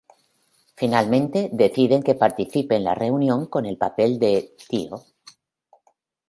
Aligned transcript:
Finalmente 0.75 1.49
deciden 1.53 2.01
que 2.01 2.15
participe 2.15 2.75
en 2.75 2.85
la 2.85 2.95
reunión 2.95 3.45
con 3.45 3.67
el 3.67 3.77
papel 3.77 4.17
de 4.17 4.55
"tío". 4.67 5.03